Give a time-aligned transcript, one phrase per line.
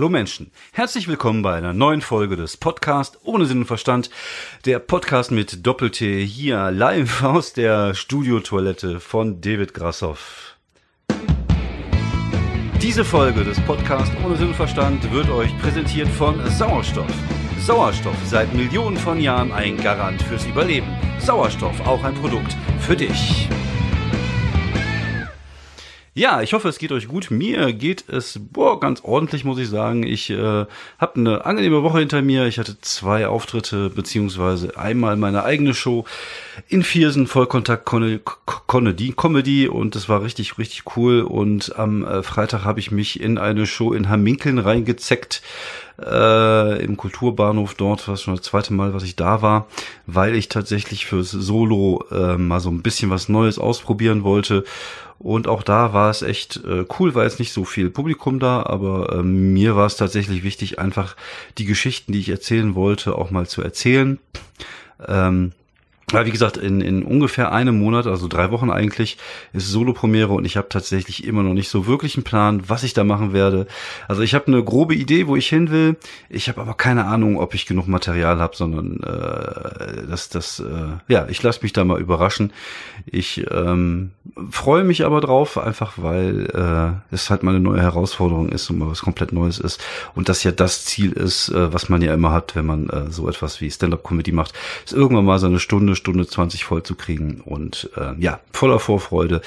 [0.00, 4.08] Hallo Menschen, herzlich willkommen bei einer neuen Folge des Podcasts ohne Sinn und Verstand.
[4.64, 10.56] Der Podcast mit Doppel-T hier live aus der Studiotoilette von David Grassoff.
[12.80, 17.12] Diese Folge des Podcasts ohne Sinn und Verstand wird euch präsentiert von Sauerstoff.
[17.58, 20.88] Sauerstoff seit Millionen von Jahren ein Garant fürs Überleben.
[21.18, 23.50] Sauerstoff auch ein Produkt für dich.
[26.12, 27.30] Ja, ich hoffe, es geht euch gut.
[27.30, 30.02] Mir geht es boah, ganz ordentlich, muss ich sagen.
[30.02, 30.66] Ich äh,
[30.98, 32.46] habe eine angenehme Woche hinter mir.
[32.46, 36.04] Ich hatte zwei Auftritte, beziehungsweise einmal meine eigene Show
[36.66, 41.20] in Viersen, Vollkontakt Comedy, Comedy und das war richtig, richtig cool.
[41.20, 45.42] Und am äh, Freitag habe ich mich in eine Show in Hamminkeln reingezeckt
[46.04, 49.68] äh, im Kulturbahnhof dort, was schon das zweite Mal, was ich da war,
[50.06, 54.64] weil ich tatsächlich fürs Solo äh, mal so ein bisschen was Neues ausprobieren wollte
[55.20, 58.62] und auch da war es echt äh, cool, war jetzt nicht so viel Publikum da,
[58.62, 61.14] aber äh, mir war es tatsächlich wichtig, einfach
[61.58, 64.18] die Geschichten, die ich erzählen wollte, auch mal zu erzählen.
[65.06, 65.52] Ähm,
[66.12, 69.18] ja, wie gesagt, in, in ungefähr einem Monat, also drei Wochen eigentlich,
[69.52, 72.94] ist Solo-Premiere und ich habe tatsächlich immer noch nicht so wirklich einen Plan, was ich
[72.94, 73.66] da machen werde.
[74.08, 75.96] Also ich habe eine grobe Idee, wo ich hin will.
[76.28, 81.12] Ich habe aber keine Ahnung, ob ich genug Material habe, sondern äh, das, das, äh,
[81.12, 82.52] ja, ich lasse mich da mal überraschen.
[83.06, 84.10] Ich ähm,
[84.50, 88.78] freue mich aber drauf, einfach weil äh, es halt mal eine neue Herausforderung ist und
[88.78, 89.80] mal was komplett Neues ist.
[90.14, 93.10] Und das ja das Ziel ist, äh, was man ja immer hat, wenn man äh,
[93.10, 94.52] so etwas wie Stand-up-Comedy macht,
[94.84, 97.40] ist irgendwann mal so eine Stunde Stunde 20 voll zu kriegen.
[97.44, 99.42] Und äh, ja, voller Vorfreude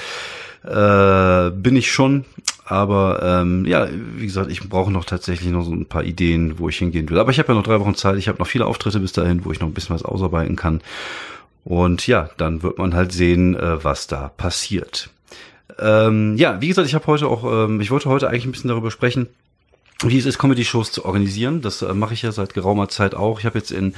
[0.64, 2.24] äh, bin ich schon.
[2.66, 6.70] Aber ähm, ja, wie gesagt, ich brauche noch tatsächlich noch so ein paar Ideen, wo
[6.70, 7.18] ich hingehen will.
[7.18, 8.16] Aber ich habe ja noch drei Wochen Zeit.
[8.16, 10.80] Ich habe noch viele Auftritte bis dahin, wo ich noch ein bisschen was ausarbeiten kann.
[11.64, 15.10] Und ja, dann wird man halt sehen, äh, was da passiert.
[15.78, 18.68] Ähm, ja, wie gesagt, ich habe heute auch, ähm, ich wollte heute eigentlich ein bisschen
[18.68, 19.28] darüber sprechen,
[20.02, 21.62] wie es ist, Comedy-Shows zu organisieren.
[21.62, 23.38] Das äh, mache ich ja seit geraumer Zeit auch.
[23.40, 23.94] Ich habe jetzt in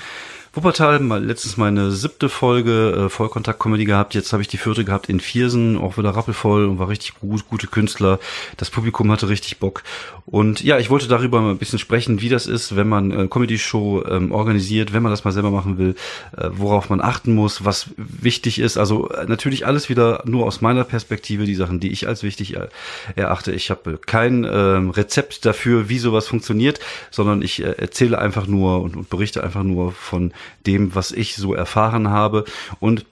[0.56, 4.14] Wuppertal, mal letztens meine siebte Folge äh, Vollkontakt-Comedy gehabt.
[4.14, 7.46] Jetzt habe ich die vierte gehabt in Viersen, auch wieder rappelvoll und war richtig gut,
[7.46, 8.18] gute Künstler.
[8.56, 9.82] Das Publikum hatte richtig Bock.
[10.24, 13.28] Und ja, ich wollte darüber mal ein bisschen sprechen, wie das ist, wenn man äh,
[13.28, 15.94] Comedy-Show ähm, organisiert, wenn man das mal selber machen will,
[16.34, 18.78] äh, worauf man achten muss, was wichtig ist.
[18.78, 22.56] Also äh, natürlich alles wieder nur aus meiner Perspektive, die Sachen, die ich als wichtig
[22.56, 22.68] äh,
[23.14, 23.52] erachte.
[23.52, 26.80] Ich habe kein äh, Rezept dafür, wie sowas funktioniert,
[27.10, 30.32] sondern ich äh, erzähle einfach nur und, und berichte einfach nur von
[30.66, 32.44] dem, was ich so erfahren habe.
[32.80, 33.06] Und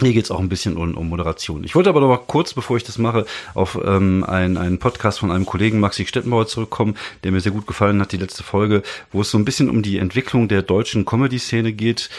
[0.00, 1.64] hier geht es auch ein bisschen um, um, Moderation.
[1.64, 3.24] Ich wollte aber noch mal kurz, bevor ich das mache,
[3.54, 7.66] auf ähm, einen, einen Podcast von einem Kollegen Maxi Stettenbauer zurückkommen, der mir sehr gut
[7.66, 11.04] gefallen hat, die letzte Folge, wo es so ein bisschen um die Entwicklung der deutschen
[11.04, 12.10] Comedy-Szene geht.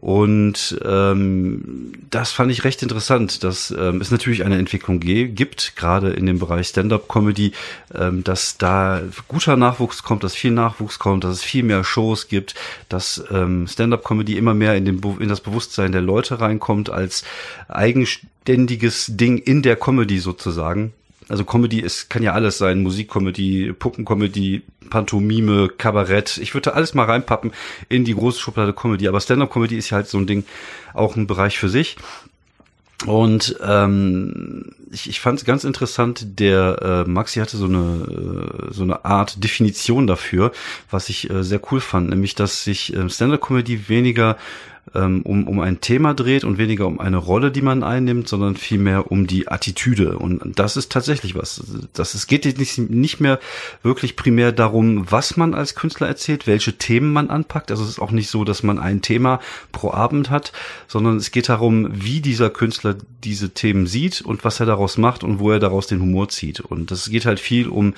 [0.00, 6.10] Und ähm, das fand ich recht interessant, dass ähm, es natürlich eine Entwicklung gibt, gerade
[6.10, 7.52] in dem Bereich Stand-up-Comedy,
[7.94, 12.28] ähm, dass da guter Nachwuchs kommt, dass viel Nachwuchs kommt, dass es viel mehr Shows
[12.28, 12.54] gibt,
[12.88, 17.22] dass ähm, Stand-up-Comedy immer mehr in, den, in das Bewusstsein der Leute reinkommt als
[17.68, 20.94] eigenständiges Ding in der Comedy sozusagen.
[21.30, 22.82] Also Comedy ist, kann ja alles sein.
[22.82, 26.38] Musikcomedy, Puppencomedy, Pantomime, Kabarett.
[26.38, 27.52] Ich würde alles mal reinpappen
[27.88, 29.06] in die große Schublade Comedy.
[29.06, 30.44] Aber Stand-up-Comedy ist ja halt so ein Ding,
[30.92, 31.96] auch ein Bereich für sich.
[33.06, 38.74] Und ähm, ich, ich fand es ganz interessant, der äh, Maxi hatte so eine äh,
[38.74, 40.52] so eine Art Definition dafür,
[40.90, 44.36] was ich äh, sehr cool fand, nämlich dass sich äh, Stand-up-Comedy weniger
[44.94, 48.56] ähm, um, um ein Thema dreht und weniger um eine Rolle, die man einnimmt, sondern
[48.56, 50.18] vielmehr um die Attitüde.
[50.18, 51.62] Und das ist tatsächlich was.
[51.92, 53.38] Das, es geht nicht, nicht mehr
[53.82, 57.70] wirklich primär darum, was man als Künstler erzählt, welche Themen man anpackt.
[57.70, 59.40] Also es ist auch nicht so, dass man ein Thema
[59.72, 60.52] pro Abend hat,
[60.88, 65.24] sondern es geht darum, wie dieser Künstler diese Themen sieht und was er daraus macht
[65.24, 66.60] und wo er daraus den Humor zieht.
[66.60, 67.94] Und das geht halt viel um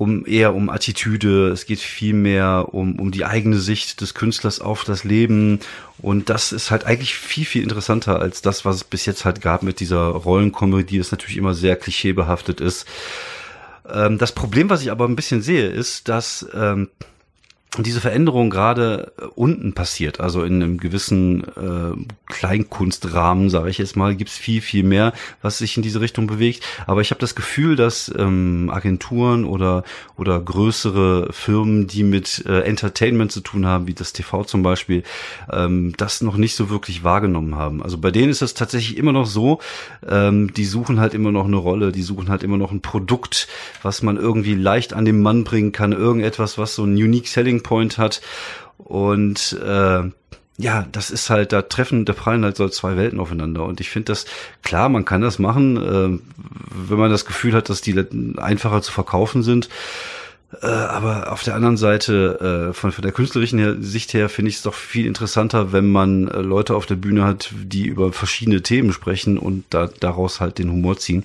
[0.00, 4.58] um eher um Attitüde, es geht viel mehr um, um die eigene Sicht des Künstlers
[4.58, 5.60] auf das Leben
[5.98, 9.42] und das ist halt eigentlich viel, viel interessanter als das, was es bis jetzt halt
[9.42, 12.86] gab mit dieser Rollenkomödie, das natürlich immer sehr klischeebehaftet ist.
[13.92, 16.88] Ähm, das Problem, was ich aber ein bisschen sehe, ist, dass ähm,
[17.78, 23.96] diese Veränderung gerade äh, unten passiert, also in einem gewissen äh, Kleinkunstrahmen, sage ich jetzt
[23.96, 26.64] mal, gibt's viel, viel mehr, was sich in diese Richtung bewegt.
[26.86, 29.84] Aber ich habe das Gefühl, dass ähm, Agenturen oder,
[30.16, 35.04] oder größere Firmen, die mit äh, Entertainment zu tun haben, wie das TV zum Beispiel,
[35.52, 37.82] ähm, das noch nicht so wirklich wahrgenommen haben.
[37.82, 39.60] Also bei denen ist es tatsächlich immer noch so,
[40.08, 43.46] ähm, die suchen halt immer noch eine Rolle, die suchen halt immer noch ein Produkt,
[43.82, 47.59] was man irgendwie leicht an den Mann bringen kann, irgendetwas, was so ein Unique Selling
[47.62, 48.20] Point hat.
[48.78, 50.10] Und äh,
[50.58, 53.64] ja, das ist halt, da treffen, da prallen halt so zwei Welten aufeinander.
[53.64, 54.26] Und ich finde das,
[54.62, 56.18] klar, man kann das machen, äh,
[56.88, 57.96] wenn man das Gefühl hat, dass die
[58.36, 59.68] einfacher zu verkaufen sind.
[60.60, 64.48] Äh, aber auf der anderen Seite, äh, von, von der künstlerischen her, Sicht her, finde
[64.48, 68.12] ich es doch viel interessanter, wenn man äh, Leute auf der Bühne hat, die über
[68.12, 71.24] verschiedene Themen sprechen und da, daraus halt den Humor ziehen.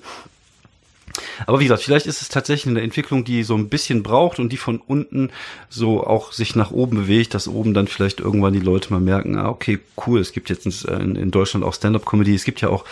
[1.46, 4.52] Aber wie gesagt, vielleicht ist es tatsächlich eine Entwicklung, die so ein bisschen braucht und
[4.52, 5.30] die von unten
[5.68, 9.36] so auch sich nach oben bewegt, dass oben dann vielleicht irgendwann die Leute mal merken,
[9.36, 12.34] ah, okay, cool, es gibt jetzt in, in Deutschland auch Stand-Up-Comedy.
[12.34, 12.84] Es gibt ja auch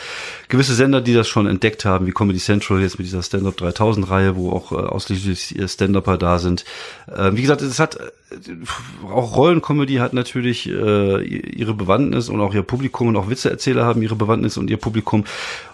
[0.49, 4.09] gewisse Sender, die das schon entdeckt haben, wie Comedy Central jetzt mit dieser Stand-Up 3000
[4.09, 6.65] Reihe, wo auch äh, ausschließlich Stand-Upper da sind.
[7.07, 7.99] Äh, wie gesagt, es hat
[9.05, 14.03] auch Rollencomedy hat natürlich äh, ihre Bewandtnis und auch ihr Publikum und auch Witzeerzähler haben
[14.03, 15.25] ihre Bewandtnis und ihr Publikum.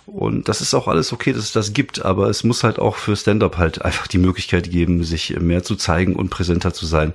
[0.07, 2.97] Und das ist auch alles okay, dass es das gibt, aber es muss halt auch
[2.97, 7.13] für Stand-up halt einfach die Möglichkeit geben, sich mehr zu zeigen und präsenter zu sein.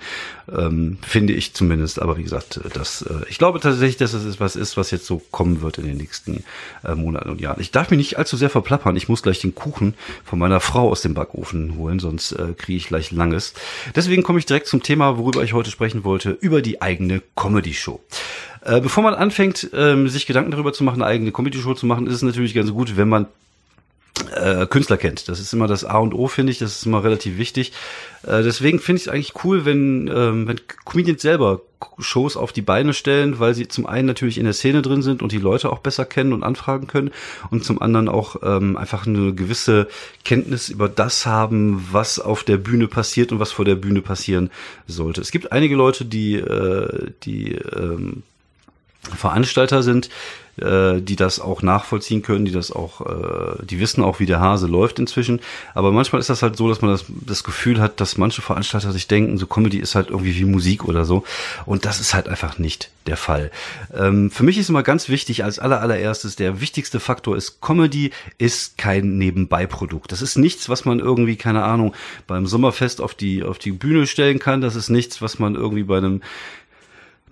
[0.55, 2.01] Ähm, finde ich zumindest.
[2.01, 5.21] Aber wie gesagt, das, äh, ich glaube tatsächlich, dass es was ist, was jetzt so
[5.31, 6.43] kommen wird in den nächsten
[6.83, 7.59] äh, Monaten und Jahren.
[7.59, 8.95] Ich darf mich nicht allzu sehr verplappern.
[8.95, 12.77] Ich muss gleich den Kuchen von meiner Frau aus dem Backofen holen, sonst äh, kriege
[12.77, 13.55] ich gleich langes.
[13.95, 17.99] Deswegen komme ich direkt zum Thema, worüber ich heute sprechen wollte, über die eigene Comedy-Show.
[18.61, 22.07] Äh, bevor man anfängt, ähm, sich Gedanken darüber zu machen, eine eigene Comedy-Show zu machen,
[22.07, 23.27] ist es natürlich ganz gut, wenn man
[24.35, 25.27] äh, Künstler kennt.
[25.27, 26.59] Das ist immer das A und O, finde ich.
[26.59, 27.73] Das ist immer relativ wichtig.
[28.23, 31.61] Äh, deswegen finde ich es eigentlich cool, wenn, ähm, wenn Comedians selber
[31.99, 35.21] Shows auf die Beine stellen, weil sie zum einen natürlich in der Szene drin sind
[35.21, 37.11] und die Leute auch besser kennen und anfragen können
[37.51, 39.87] und zum anderen auch ähm, einfach eine gewisse
[40.23, 44.49] Kenntnis über das haben, was auf der Bühne passiert und was vor der Bühne passieren
[44.87, 45.21] sollte.
[45.21, 48.23] Es gibt einige Leute, die, äh, die ähm,
[49.15, 50.09] Veranstalter sind,
[50.57, 54.39] äh, die das auch nachvollziehen können, die das auch, äh, die wissen auch, wie der
[54.39, 55.41] Hase läuft inzwischen.
[55.73, 58.91] Aber manchmal ist das halt so, dass man das, das Gefühl hat, dass manche Veranstalter
[58.91, 61.23] sich denken, so Comedy ist halt irgendwie wie Musik oder so.
[61.65, 63.51] Und das ist halt einfach nicht der Fall.
[63.93, 68.11] Ähm, für mich ist immer ganz wichtig, als aller allererstes, der wichtigste Faktor ist, Comedy
[68.37, 70.11] ist kein Nebenbeiprodukt.
[70.11, 71.93] Das ist nichts, was man irgendwie, keine Ahnung,
[72.27, 74.61] beim Sommerfest auf die, auf die Bühne stellen kann.
[74.61, 76.21] Das ist nichts, was man irgendwie bei einem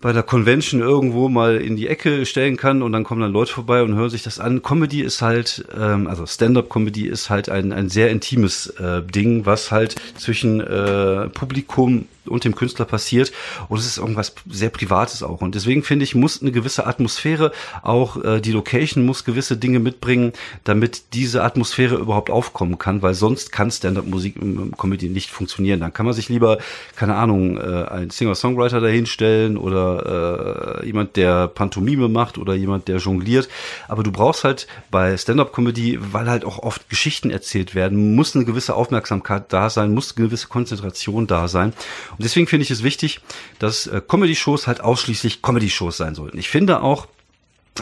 [0.04, 3.54] bei der Convention irgendwo mal in die Ecke stellen kann und dann kommen dann Leute
[3.54, 4.62] vorbei und hören sich das an.
[4.62, 9.72] Comedy ist halt, ähm, also Stand-up-Comedy ist halt ein, ein sehr intimes äh, Ding, was
[9.72, 13.32] halt zwischen äh, Publikum und dem Künstler passiert.
[13.70, 15.42] Und es ist irgendwas sehr Privates auch.
[15.42, 19.80] Und deswegen finde ich, muss eine gewisse Atmosphäre, auch äh, die Location muss gewisse Dinge
[19.80, 20.34] mitbringen,
[20.64, 25.80] damit diese Atmosphäre überhaupt aufkommen kann, weil sonst kann Stand-up-Musik im Comedy nicht funktionieren.
[25.80, 26.58] Dann kann man sich lieber,
[26.96, 32.98] keine Ahnung, äh, einen Singer-Songwriter dahinstellen oder äh, jemand, der Pantomime macht oder jemand, der
[32.98, 33.50] jongliert.
[33.88, 38.46] Aber du brauchst halt bei Stand-up-Comedy, weil halt auch oft Geschichten erzählt werden, muss eine
[38.46, 41.74] gewisse Aufmerksamkeit da sein, muss eine gewisse Konzentration da sein.
[42.18, 43.20] Und deswegen finde ich es wichtig,
[43.60, 46.38] dass äh, Comedy-Shows halt ausschließlich Comedy-Shows sein sollten.
[46.38, 47.08] Ich finde auch,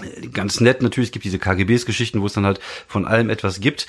[0.01, 3.59] äh, ganz nett natürlich, es gibt diese KGBs-Geschichten, wo es dann halt von allem etwas
[3.59, 3.87] gibt.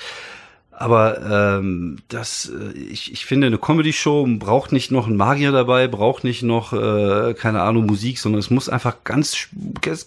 [0.71, 5.87] Aber ähm, das, äh, ich, ich finde, eine Comedy-Show braucht nicht noch einen Magier dabei,
[5.87, 9.49] braucht nicht noch, äh, keine Ahnung, Musik, sondern es muss einfach ganz,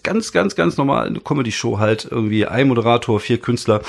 [0.03, 3.81] ganz, ganz, ganz normal eine Comedy-Show halt irgendwie ein Moderator, vier Künstler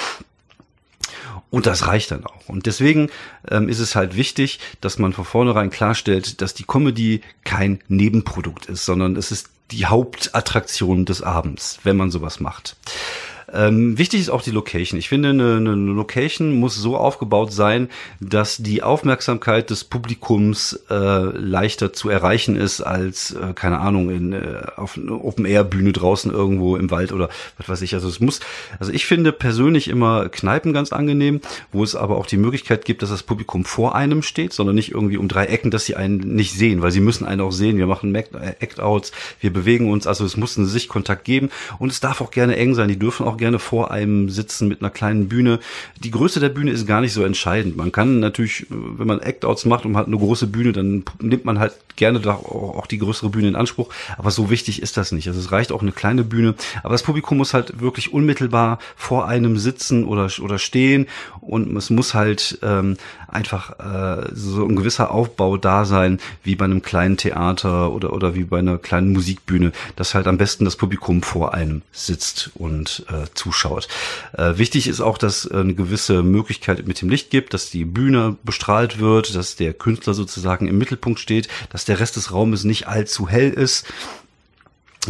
[1.50, 2.49] und das reicht dann auch.
[2.49, 3.11] Und deswegen
[3.50, 8.67] ähm, ist es halt wichtig, dass man von vornherein klarstellt, dass die Comedy kein Nebenprodukt
[8.67, 12.76] ist, sondern es ist die Hauptattraktion des Abends, wenn man sowas macht.
[13.52, 14.99] Ähm, wichtig ist auch die Location.
[14.99, 17.88] Ich finde, eine, eine Location muss so aufgebaut sein,
[18.21, 24.33] dass die Aufmerksamkeit des Publikums äh, leichter zu erreichen ist als, äh, keine Ahnung, in,
[24.33, 27.95] äh, auf einer Open-Air-Bühne draußen irgendwo im Wald oder was weiß ich.
[27.95, 28.40] Also es muss,
[28.78, 31.40] also ich finde persönlich immer Kneipen ganz angenehm,
[31.73, 34.93] wo es aber auch die Möglichkeit gibt, dass das Publikum vor einem steht, sondern nicht
[34.93, 37.78] irgendwie um drei Ecken, dass sie einen nicht sehen, weil sie müssen einen auch sehen.
[37.78, 42.21] Wir machen Act-Outs, wir bewegen uns, also es muss einen Sichtkontakt geben und es darf
[42.21, 42.88] auch gerne eng sein.
[42.88, 45.61] Die dürfen auch gerne vor einem sitzen mit einer kleinen Bühne.
[45.97, 47.76] Die Größe der Bühne ist gar nicht so entscheidend.
[47.76, 51.59] Man kann natürlich, wenn man Act-Outs macht und hat eine große Bühne, dann nimmt man
[51.59, 53.88] halt gerne auch die größere Bühne in Anspruch.
[54.16, 55.28] Aber so wichtig ist das nicht.
[55.28, 56.54] Also es reicht auch eine kleine Bühne.
[56.83, 61.07] Aber das Publikum muss halt wirklich unmittelbar vor einem sitzen oder, oder stehen
[61.40, 66.64] und es muss halt ähm, einfach äh, so ein gewisser Aufbau da sein, wie bei
[66.64, 70.76] einem kleinen Theater oder, oder wie bei einer kleinen Musikbühne, dass halt am besten das
[70.76, 73.88] Publikum vor einem sitzt und äh, zuschaut.
[74.37, 78.37] Äh, wichtig ist auch, dass eine gewisse Möglichkeit mit dem Licht gibt, dass die Bühne
[78.44, 82.87] bestrahlt wird, dass der Künstler sozusagen im Mittelpunkt steht, dass der Rest des Raumes nicht
[82.88, 83.87] allzu hell ist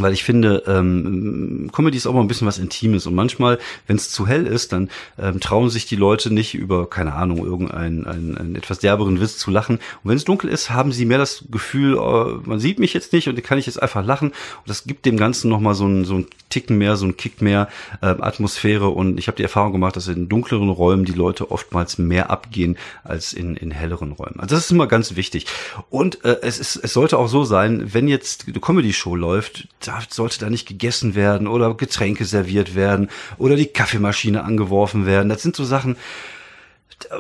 [0.03, 3.97] weil ich finde, ähm, Comedy ist auch mal ein bisschen was Intimes und manchmal, wenn
[3.97, 8.07] es zu hell ist, dann ähm, trauen sich die Leute nicht über, keine Ahnung, irgendeinen
[8.07, 9.77] einen, einen etwas derberen Witz zu lachen.
[9.77, 13.13] Und wenn es dunkel ist, haben sie mehr das Gefühl, oh, man sieht mich jetzt
[13.13, 14.29] nicht und kann ich jetzt einfach lachen.
[14.29, 17.43] Und das gibt dem Ganzen nochmal so ein, so ein Ticken mehr, so ein Kick
[17.43, 17.69] mehr
[18.01, 18.89] äh, Atmosphäre.
[18.89, 22.77] Und ich habe die Erfahrung gemacht, dass in dunkleren Räumen die Leute oftmals mehr abgehen
[23.05, 24.41] als in, in helleren Räumen.
[24.41, 25.47] Also das ist immer ganz wichtig.
[25.91, 30.01] Und äh, es, ist, es sollte auch so sein, wenn jetzt eine Comedy-Show läuft, da
[30.09, 35.29] sollte da nicht gegessen werden oder Getränke serviert werden oder die Kaffeemaschine angeworfen werden.
[35.29, 35.97] Das sind so Sachen,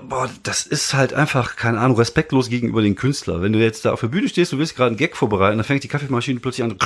[0.02, 3.40] boah, das ist halt einfach, keine Ahnung, respektlos gegenüber den Künstler.
[3.40, 5.64] Wenn du jetzt da auf der Bühne stehst, du willst gerade einen Gag vorbereiten, dann
[5.64, 6.76] fängt die Kaffeemaschine plötzlich an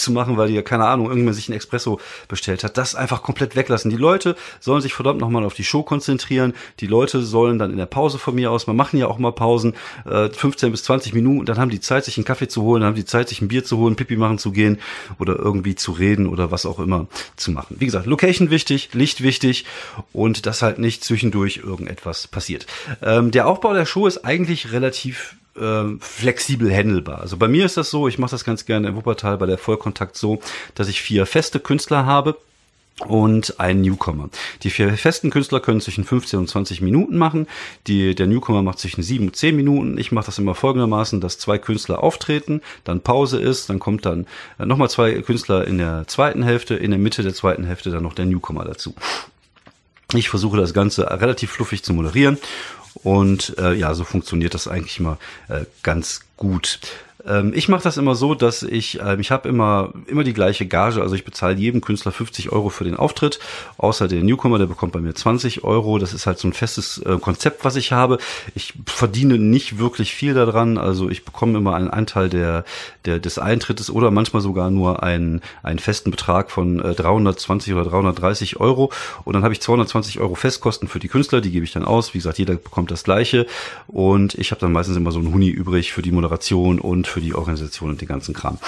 [0.00, 2.76] zu machen, weil die ja, keine Ahnung, irgendwann sich einen Espresso bestellt hat.
[2.76, 3.90] Das einfach komplett weglassen.
[3.90, 6.54] Die Leute sollen sich verdammt nochmal auf die Show konzentrieren.
[6.80, 9.32] Die Leute sollen dann in der Pause von mir aus, wir machen ja auch mal
[9.32, 12.80] Pausen, äh, 15 bis 20 Minuten, dann haben die Zeit, sich einen Kaffee zu holen,
[12.80, 14.78] dann haben die Zeit, sich ein Bier zu holen, Pipi machen zu gehen
[15.18, 17.76] oder irgendwie zu reden oder was auch immer zu machen.
[17.78, 19.64] Wie gesagt, Location wichtig, Licht wichtig
[20.12, 22.66] und dass halt nicht zwischendurch irgendetwas passiert.
[23.02, 27.20] Ähm, der Aufbau der Show ist eigentlich relativ äh, flexibel handelbar.
[27.20, 29.58] Also bei mir ist das so, ich mache das ganz gerne im Wuppertal bei der
[29.58, 30.40] Vollkontakt so,
[30.74, 32.36] dass ich vier feste Künstler habe
[33.06, 34.28] und einen Newcomer.
[34.62, 37.46] Die vier festen Künstler können zwischen 15 und 20 Minuten machen.
[37.86, 39.98] Die, der Newcomer macht zwischen 7 und 10 Minuten.
[39.98, 44.26] Ich mache das immer folgendermaßen, dass zwei Künstler auftreten, dann Pause ist, dann kommt dann
[44.58, 48.02] äh, nochmal zwei Künstler in der zweiten Hälfte, in der Mitte der zweiten Hälfte dann
[48.02, 48.94] noch der Newcomer dazu.
[50.14, 52.38] Ich versuche das Ganze relativ fluffig zu moderieren
[52.94, 55.18] und äh, ja, so funktioniert das eigentlich immer
[55.48, 56.80] äh, ganz gut.
[57.26, 60.66] Ähm, ich mache das immer so, dass ich, äh, ich habe immer, immer die gleiche
[60.66, 63.38] Gage, also ich bezahle jedem Künstler 50 Euro für den Auftritt,
[63.78, 65.98] außer der Newcomer, der bekommt bei mir 20 Euro.
[65.98, 68.18] Das ist halt so ein festes äh, Konzept, was ich habe.
[68.54, 72.64] Ich verdiene nicht wirklich viel daran, also ich bekomme immer einen Anteil der,
[73.04, 77.84] der des Eintrittes oder manchmal sogar nur einen, einen festen Betrag von äh, 320 oder
[77.84, 78.90] 330 Euro
[79.24, 82.14] und dann habe ich 220 Euro Festkosten für die Künstler, die gebe ich dann aus.
[82.14, 83.46] Wie gesagt, jeder bekommt das gleiche
[83.86, 87.20] und ich habe dann meistens immer so einen Huni übrig für die Moderation und für
[87.20, 88.58] die Organisation und den ganzen Kram.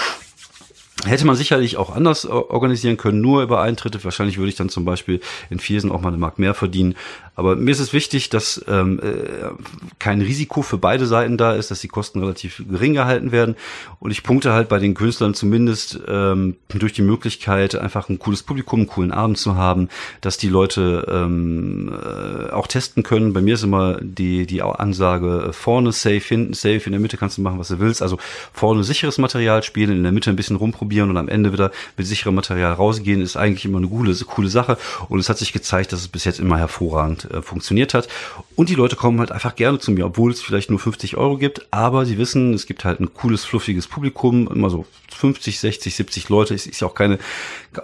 [1.05, 4.01] Hätte man sicherlich auch anders organisieren können, nur über Eintritte.
[4.03, 5.19] Wahrscheinlich würde ich dann zum Beispiel
[5.49, 6.95] in Viersen auch mal eine Mark mehr verdienen.
[7.35, 9.49] Aber mir ist es wichtig, dass ähm, äh,
[9.97, 13.55] kein Risiko für beide Seiten da ist, dass die Kosten relativ gering gehalten werden.
[13.99, 18.43] Und ich punkte halt bei den Künstlern zumindest ähm, durch die Möglichkeit, einfach ein cooles
[18.43, 19.89] Publikum, einen coolen Abend zu haben,
[20.21, 23.33] dass die Leute ähm, äh, auch testen können.
[23.33, 27.17] Bei mir ist immer die, die Ansage, äh, vorne safe, hinten safe, in der Mitte
[27.17, 28.03] kannst du machen, was du willst.
[28.03, 28.19] Also
[28.53, 32.05] vorne sicheres Material spielen, in der Mitte ein bisschen rumprobieren und am Ende wieder mit
[32.05, 34.77] sicherem Material rausgehen, ist eigentlich immer eine coole, coole Sache.
[35.09, 38.07] Und es hat sich gezeigt, dass es bis jetzt immer hervorragend äh, funktioniert hat.
[38.55, 41.37] Und die Leute kommen halt einfach gerne zu mir, obwohl es vielleicht nur 50 Euro
[41.37, 45.95] gibt, aber sie wissen, es gibt halt ein cooles, fluffiges Publikum, immer so 50, 60,
[45.95, 46.53] 70 Leute.
[46.53, 47.19] Es ist ja auch keine,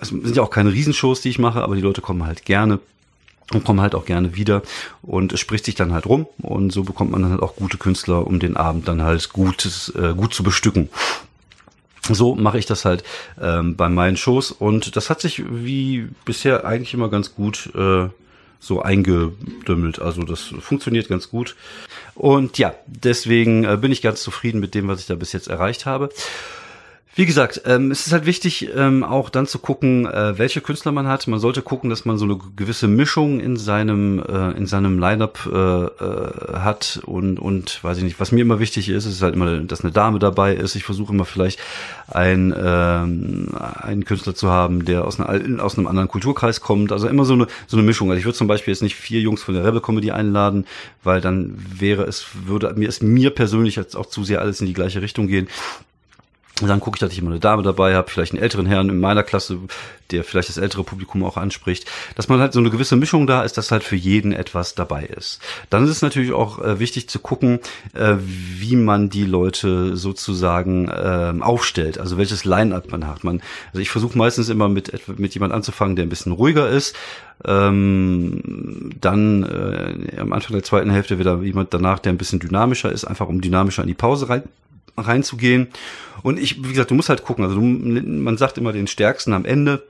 [0.01, 2.79] es sind ja auch keine Riesenshows, die ich mache, aber die Leute kommen halt gerne
[3.53, 4.61] und kommen halt auch gerne wieder
[5.01, 7.77] und es spricht sich dann halt rum und so bekommt man dann halt auch gute
[7.77, 10.89] Künstler, um den Abend dann halt gutes, äh, gut zu bestücken.
[12.11, 13.03] So mache ich das halt
[13.39, 18.09] ähm, bei meinen Shows und das hat sich wie bisher eigentlich immer ganz gut äh,
[18.59, 19.99] so eingedümmelt.
[19.99, 21.55] Also das funktioniert ganz gut.
[22.15, 25.47] Und ja, deswegen äh, bin ich ganz zufrieden mit dem, was ich da bis jetzt
[25.47, 26.09] erreicht habe.
[27.19, 30.93] Wie gesagt, ähm, es ist halt wichtig, ähm, auch dann zu gucken, äh, welche Künstler
[30.93, 31.27] man hat.
[31.27, 35.39] Man sollte gucken, dass man so eine gewisse Mischung in seinem äh, in seinem Lineup
[35.45, 38.21] äh, äh, hat und und weiß ich nicht.
[38.21, 40.75] Was mir immer wichtig ist, ist halt immer, dass eine Dame dabei ist.
[40.75, 41.59] Ich versuche immer vielleicht
[42.07, 46.93] ein, ähm, einen Künstler zu haben, der aus, einer, aus einem anderen Kulturkreis kommt.
[46.93, 48.11] Also immer so eine so eine Mischung.
[48.11, 50.67] Also ich würde zum Beispiel jetzt nicht vier Jungs von der Rebel Comedy einladen,
[51.03, 54.67] weil dann wäre es würde mir es mir persönlich jetzt auch zu sehr alles in
[54.67, 55.49] die gleiche Richtung gehen.
[56.67, 58.99] Dann gucke ich, dass ich immer eine Dame dabei habe, vielleicht einen älteren Herrn in
[58.99, 59.59] meiner Klasse,
[60.11, 61.85] der vielleicht das ältere Publikum auch anspricht,
[62.15, 65.05] dass man halt so eine gewisse Mischung da ist, dass halt für jeden etwas dabei
[65.05, 65.39] ist.
[65.69, 67.59] Dann ist es natürlich auch äh, wichtig zu gucken,
[67.93, 73.23] äh, wie man die Leute sozusagen äh, aufstellt, also welches Line-up man hat.
[73.23, 76.95] Man, also ich versuche meistens immer mit mit jemand anzufangen, der ein bisschen ruhiger ist,
[77.45, 82.91] ähm, dann äh, am Anfang der zweiten Hälfte wieder jemand danach, der ein bisschen dynamischer
[82.91, 84.43] ist, einfach um dynamischer in die Pause rein
[84.99, 85.67] reinzugehen.
[86.21, 87.43] Und ich, wie gesagt, du musst halt gucken.
[87.43, 89.83] Also du, man sagt immer den Stärksten am Ende.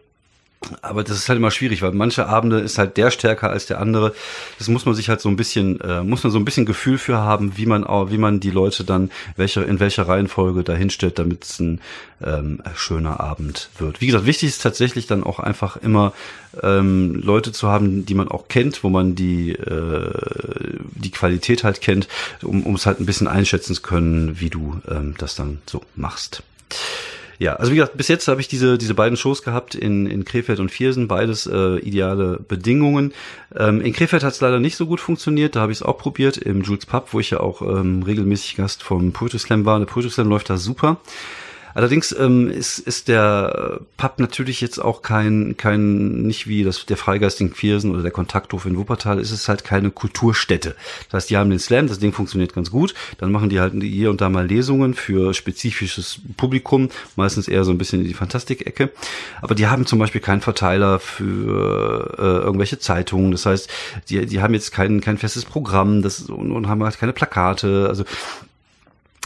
[0.82, 3.80] Aber das ist halt immer schwierig, weil manche Abende ist halt der stärker als der
[3.80, 4.14] andere.
[4.58, 6.98] Das muss man sich halt so ein bisschen, äh, muss man so ein bisschen Gefühl
[6.98, 11.18] für haben, wie man auch, wie man die Leute dann welche, in welcher Reihenfolge dahinstellt,
[11.18, 11.80] damit es ein
[12.22, 14.02] ähm, schöner Abend wird.
[14.02, 16.12] Wie gesagt, wichtig ist tatsächlich dann auch einfach immer
[16.62, 20.12] ähm, Leute zu haben, die man auch kennt, wo man die äh,
[20.96, 22.10] die Qualität halt kennt,
[22.44, 25.82] um um es halt ein bisschen einschätzen zu können, wie du ähm, das dann so
[25.96, 26.44] machst.
[27.40, 30.26] Ja, also wie gesagt, bis jetzt habe ich diese, diese beiden Shows gehabt in, in
[30.26, 33.14] Krefeld und Viersen, beides äh, ideale Bedingungen.
[33.56, 35.98] Ähm, in Krefeld hat es leider nicht so gut funktioniert, da habe ich es auch
[35.98, 39.80] probiert, im Jules Pub, wo ich ja auch ähm, regelmäßig Gast vom Poetry Slam war.
[39.80, 40.98] Der Poetry Slam läuft da super.
[41.74, 46.98] Allerdings ähm, ist, ist der Pub natürlich jetzt auch kein, kein, nicht wie das, der
[46.98, 50.76] Freigeist in Viersen oder der Kontakthof in Wuppertal, ist es halt keine Kulturstätte.
[51.06, 52.94] Das heißt, die haben den Slam, das Ding funktioniert ganz gut.
[53.18, 57.72] Dann machen die halt hier und da mal Lesungen für spezifisches Publikum, meistens eher so
[57.72, 58.92] ein bisschen in die Fantastik-Ecke.
[59.42, 63.32] Aber die haben zum Beispiel keinen Verteiler für äh, irgendwelche Zeitungen.
[63.32, 63.70] Das heißt,
[64.10, 67.88] die, die haben jetzt kein, kein festes Programm das, und, und haben halt keine Plakate.
[67.88, 68.04] Also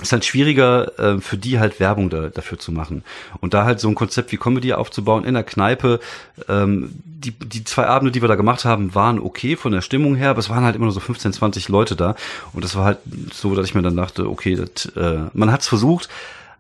[0.03, 3.03] ist halt schwieriger äh, für die halt Werbung da, dafür zu machen.
[3.41, 6.00] Und da halt so ein Konzept wie Comedy aufzubauen in der Kneipe.
[6.48, 10.15] Ähm, die, die zwei Abende, die wir da gemacht haben, waren okay von der Stimmung
[10.15, 12.15] her, aber es waren halt immer nur so 15, 20 Leute da.
[12.53, 13.00] Und das war halt
[13.31, 16.10] so, dass ich mir dann dachte, okay, das, äh, man hat's versucht,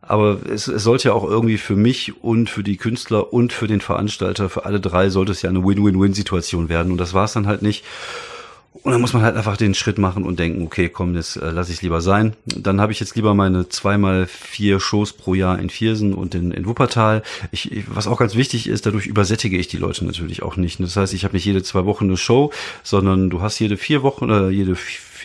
[0.01, 3.67] aber es, es sollte ja auch irgendwie für mich und für die Künstler und für
[3.67, 6.91] den Veranstalter, für alle drei sollte es ja eine Win-Win-Win-Situation werden.
[6.91, 7.85] Und das war es dann halt nicht.
[8.81, 11.51] Und dann muss man halt einfach den Schritt machen und denken, okay, komm, das äh,
[11.51, 12.33] lasse ich lieber sein.
[12.45, 16.51] Dann habe ich jetzt lieber meine zweimal vier Shows pro Jahr in Viersen und in,
[16.51, 17.21] in Wuppertal.
[17.51, 20.79] Ich, ich, was auch ganz wichtig ist, dadurch übersättige ich die Leute natürlich auch nicht.
[20.79, 22.51] Das heißt, ich habe nicht jede zwei Wochen eine Show,
[22.81, 24.75] sondern du hast jede vier Wochen oder jede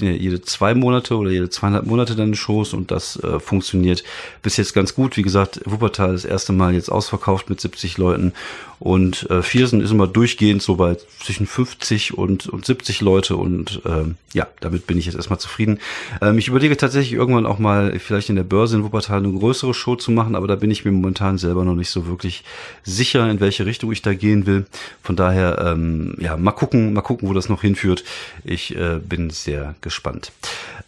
[0.01, 4.05] jede zwei Monate oder jede zweieinhalb Monate dann Shows und das äh, funktioniert
[4.43, 5.17] bis jetzt ganz gut.
[5.17, 8.33] Wie gesagt, Wuppertal das erste Mal jetzt ausverkauft mit 70 Leuten
[8.81, 13.81] und äh, Viersen ist immer durchgehend so bei zwischen 50 und, und 70 Leute und
[13.85, 15.79] ähm, ja, damit bin ich jetzt erstmal zufrieden.
[16.23, 19.75] Ähm, ich überlege tatsächlich irgendwann auch mal vielleicht in der Börse in Wuppertal eine größere
[19.75, 22.45] Show zu machen, aber da bin ich mir momentan selber noch nicht so wirklich
[22.85, 24.67] sicher, in welche Richtung ich da gehen will.
[25.03, 28.05] Von daher, ähm, ja, mal gucken, mal gucken, wo das noch hinführt.
[28.45, 30.33] Ich äh, bin sehr gespannt.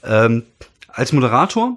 [0.04, 0.44] Ähm,
[0.88, 1.76] als Moderator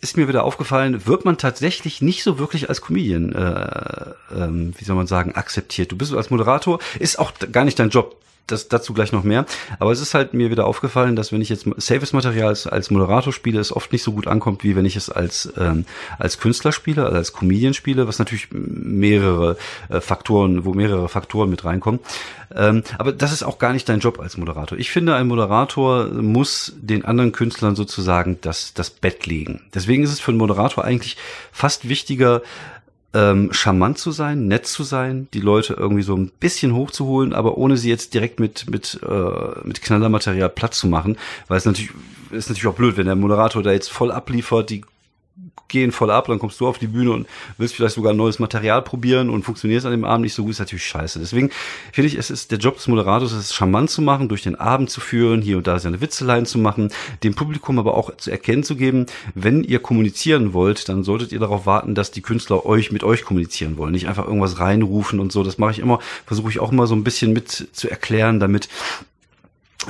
[0.00, 4.84] ist mir wieder aufgefallen, wird man tatsächlich nicht so wirklich als Comedian, äh, ähm, wie
[4.84, 5.90] soll man sagen, akzeptiert.
[5.90, 8.16] Du bist als Moderator, ist auch gar nicht dein Job
[8.48, 9.46] das dazu gleich noch mehr.
[9.78, 12.90] Aber es ist halt mir wieder aufgefallen, dass wenn ich jetzt safes Material als, als
[12.90, 15.84] Moderator spiele, es oft nicht so gut ankommt, wie wenn ich es als, ähm,
[16.18, 19.56] als Künstler spiele, also als Comedian spiele, was natürlich mehrere
[19.88, 22.00] äh, Faktoren, wo mehrere Faktoren mit reinkommen.
[22.54, 24.78] Ähm, aber das ist auch gar nicht dein Job als Moderator.
[24.78, 29.62] Ich finde, ein Moderator muss den anderen Künstlern sozusagen das, das Bett legen.
[29.74, 31.16] Deswegen ist es für einen Moderator eigentlich
[31.52, 32.42] fast wichtiger,
[33.14, 37.56] ähm, charmant zu sein, nett zu sein, die Leute irgendwie so ein bisschen hochzuholen, aber
[37.56, 41.16] ohne sie jetzt direkt mit mit äh, mit Knallermaterial platt zu machen,
[41.48, 41.90] weil es natürlich
[42.30, 44.82] ist natürlich auch blöd, wenn der Moderator da jetzt voll abliefert, die
[45.68, 47.26] gehen voll ab, dann kommst du auf die Bühne und
[47.58, 50.58] willst vielleicht sogar neues Material probieren und funktionierst an dem Abend nicht so gut, ist
[50.58, 51.18] natürlich scheiße.
[51.18, 51.50] Deswegen
[51.92, 54.56] finde ich, es ist der Job des Moderators, es ist charmant zu machen, durch den
[54.56, 56.90] Abend zu führen, hier und da seine Witzeleien zu machen,
[57.22, 61.40] dem Publikum aber auch zu erkennen zu geben, wenn ihr kommunizieren wollt, dann solltet ihr
[61.40, 65.32] darauf warten, dass die Künstler euch mit euch kommunizieren wollen, nicht einfach irgendwas reinrufen und
[65.32, 65.42] so.
[65.42, 68.68] Das mache ich immer, versuche ich auch immer so ein bisschen mit zu erklären, damit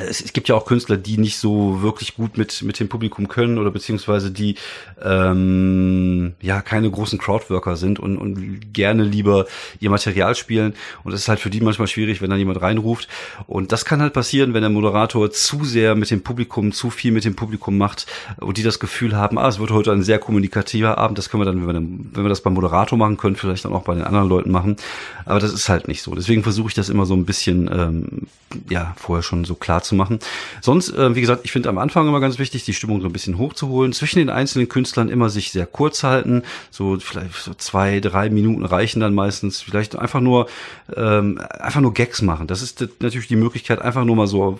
[0.00, 3.28] es, es, gibt ja auch Künstler, die nicht so wirklich gut mit mit dem Publikum
[3.28, 4.56] können oder beziehungsweise die
[5.02, 9.46] ähm, ja keine großen Crowdworker sind und, und gerne lieber
[9.80, 10.74] ihr Material spielen.
[11.04, 13.08] Und es ist halt für die manchmal schwierig, wenn dann jemand reinruft.
[13.46, 17.12] Und das kann halt passieren, wenn der Moderator zu sehr mit dem Publikum, zu viel
[17.12, 18.06] mit dem Publikum macht
[18.38, 21.42] und die das Gefühl haben, ah, es wird heute ein sehr kommunikativer Abend, das können
[21.42, 23.82] wir dann, wenn wir, dann, wenn wir das beim Moderator machen können, vielleicht dann auch
[23.82, 24.76] bei den anderen Leuten machen,
[25.24, 26.14] aber das ist halt nicht so.
[26.14, 28.26] Deswegen versuche ich das immer so ein bisschen ähm,
[28.68, 30.18] ja vorher schon so klar zu machen.
[30.60, 33.12] Sonst, äh, wie gesagt, ich finde am Anfang immer ganz wichtig, die Stimmung so ein
[33.12, 33.92] bisschen hochzuholen.
[33.92, 36.42] Zwischen den einzelnen Künstlern immer sich sehr kurz halten.
[36.70, 39.60] So vielleicht so zwei, drei Minuten reichen dann meistens.
[39.60, 40.48] Vielleicht einfach nur,
[40.96, 42.46] ähm, einfach nur Gags machen.
[42.46, 44.58] Das ist natürlich die Möglichkeit, einfach nur mal so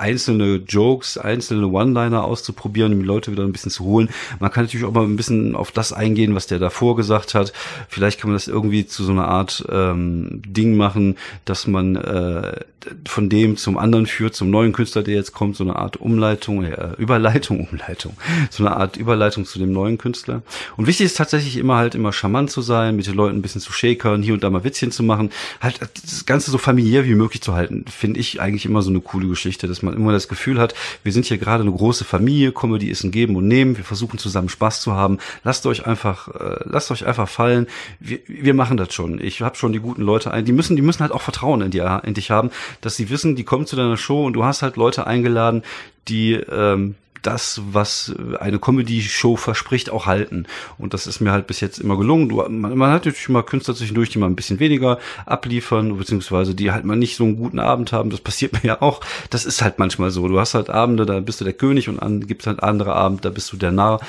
[0.00, 4.08] einzelne Jokes, einzelne One-Liner auszuprobieren, um die Leute wieder ein bisschen zu holen.
[4.40, 7.52] Man kann natürlich auch mal ein bisschen auf das eingehen, was der davor gesagt hat.
[7.88, 12.60] Vielleicht kann man das irgendwie zu so einer Art ähm, Ding machen, dass man äh,
[13.06, 16.64] von dem zum anderen führt, zum neuen Künstler, der jetzt kommt, so eine Art Umleitung,
[16.64, 18.14] äh, Überleitung, Umleitung,
[18.50, 20.42] so eine Art Überleitung zu dem neuen Künstler.
[20.76, 23.60] Und wichtig ist tatsächlich immer halt immer charmant zu sein, mit den Leuten ein bisschen
[23.60, 27.14] zu shakern, hier und da mal Witzchen zu machen, halt das Ganze so familiär wie
[27.14, 30.28] möglich zu halten, finde ich eigentlich immer so eine coole Geschichte, dass man immer das
[30.28, 33.76] Gefühl hat, wir sind hier gerade eine große Familie, Comedy ist ein Geben und Nehmen,
[33.76, 35.18] wir versuchen zusammen Spaß zu haben.
[35.44, 37.66] Lasst euch einfach, äh, lasst euch einfach fallen.
[37.98, 39.20] Wir, wir machen das schon.
[39.20, 40.44] Ich habe schon die guten Leute ein.
[40.44, 43.36] Die müssen, die müssen halt auch Vertrauen in, dir, in dich haben, dass sie wissen,
[43.36, 45.62] die kommen zu deiner Show und du hast halt Leute eingeladen,
[46.08, 50.46] die ähm, das, was eine Comedy-Show verspricht, auch halten.
[50.78, 52.28] Und das ist mir halt bis jetzt immer gelungen.
[52.28, 56.54] Du, man, man hat natürlich mal Künstler zwischendurch, die mal ein bisschen weniger abliefern, beziehungsweise
[56.54, 58.10] die halt mal nicht so einen guten Abend haben.
[58.10, 59.00] Das passiert mir ja auch.
[59.30, 60.28] Das ist halt manchmal so.
[60.28, 63.24] Du hast halt Abende, da bist du der König und an, gibt halt andere Abend,
[63.24, 64.00] da bist du der Narr.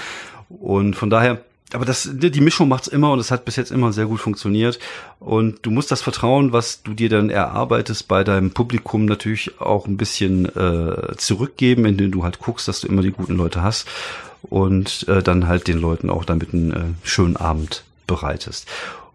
[0.50, 1.42] Und von daher
[1.74, 4.80] aber das, die Mischung macht's immer und es hat bis jetzt immer sehr gut funktioniert.
[5.20, 9.88] Und du musst das Vertrauen, was du dir dann erarbeitest bei deinem Publikum natürlich auch
[9.88, 13.88] ein bisschen äh, zurückgeben, indem du halt guckst, dass du immer die guten Leute hast
[14.44, 18.68] und äh, dann halt den Leuten auch damit einen äh, schönen Abend bereitest.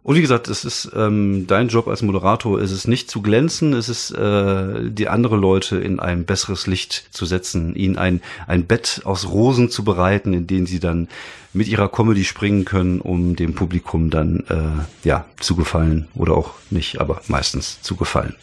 [0.06, 3.72] Und wie gesagt, es ist ähm, dein Job als Moderator, ist es nicht zu glänzen,
[3.72, 8.66] es ist äh, die andere Leute in ein besseres Licht zu setzen, ihnen ein, ein
[8.66, 11.08] Bett aus Rosen zu bereiten, in dem sie dann
[11.52, 16.54] mit ihrer Comedy springen können, um dem Publikum dann äh, ja zu gefallen oder auch
[16.70, 18.36] nicht, aber meistens zu gefallen.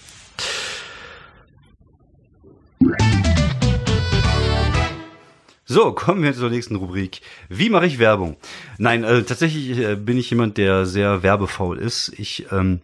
[5.66, 7.22] So, kommen wir zur nächsten Rubrik.
[7.48, 8.36] Wie mache ich Werbung?
[8.78, 12.12] Nein, äh, tatsächlich äh, bin ich jemand, der sehr werbefaul ist.
[12.18, 12.82] Ich ähm,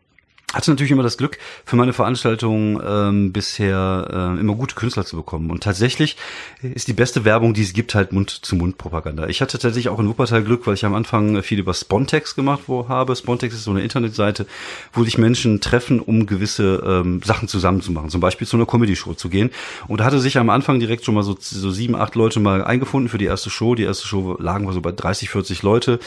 [0.53, 5.15] hatte natürlich immer das Glück, für meine Veranstaltungen ähm, bisher äh, immer gute Künstler zu
[5.15, 5.51] bekommen.
[5.51, 6.17] Und tatsächlich
[6.61, 9.27] ist die beste Werbung, die es gibt, halt Mund-zu-Mund-Propaganda.
[9.27, 12.63] Ich hatte tatsächlich auch in Wuppertal Glück, weil ich am Anfang viel über Spontex gemacht
[12.65, 13.15] wo habe.
[13.15, 14.47] Spontex ist so eine Internetseite,
[14.91, 18.09] wo sich Menschen treffen, um gewisse ähm, Sachen zusammenzumachen.
[18.09, 19.51] Zum Beispiel zu einer Comedy-Show zu gehen.
[19.87, 22.63] Und da hatte sich am Anfang direkt schon mal so, so sieben, acht Leute mal
[22.63, 23.75] eingefunden für die erste Show.
[23.75, 25.99] Die erste Show lagen wir so bei 30, 40 Leute.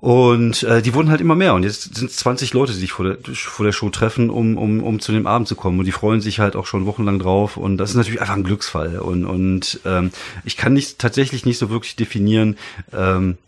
[0.00, 1.54] Und äh, die wurden halt immer mehr.
[1.54, 4.56] Und jetzt sind es 20 Leute, die sich vor der, vor der Show treffen, um,
[4.56, 5.80] um, um zu dem Abend zu kommen.
[5.80, 7.56] Und die freuen sich halt auch schon wochenlang drauf.
[7.56, 9.00] Und das ist natürlich einfach ein Glücksfall.
[9.00, 10.12] Und, und ähm,
[10.44, 12.56] ich kann nicht tatsächlich nicht so wirklich definieren,
[12.92, 13.38] ähm,